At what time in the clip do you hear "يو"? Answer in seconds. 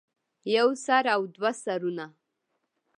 0.55-0.67